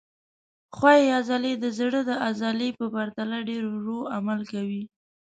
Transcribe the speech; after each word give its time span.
ښویې 0.75 1.09
عضلې 1.17 1.53
د 1.59 1.65
زړه 1.77 1.99
د 2.09 2.11
عضلې 2.25 2.69
په 2.79 2.85
پرتله 2.93 3.37
ډېر 3.49 3.63
ورو 3.75 3.99
عمل 4.15 4.39
کوي. 4.51 4.83